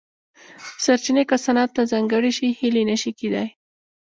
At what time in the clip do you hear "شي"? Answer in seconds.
2.37-2.47, 3.01-3.11